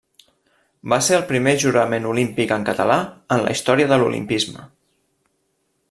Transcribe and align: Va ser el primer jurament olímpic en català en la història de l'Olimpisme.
Va 0.93 0.97
ser 1.07 1.15
el 1.17 1.25
primer 1.31 1.53
jurament 1.63 2.07
olímpic 2.13 2.55
en 2.57 2.65
català 2.71 2.97
en 3.37 3.45
la 3.45 3.55
història 3.57 3.93
de 3.93 4.01
l'Olimpisme. 4.03 4.69